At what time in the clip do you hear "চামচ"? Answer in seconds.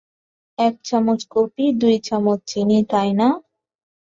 0.83-1.21, 2.07-2.39